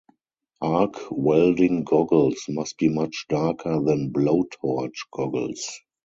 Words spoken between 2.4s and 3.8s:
must be much darker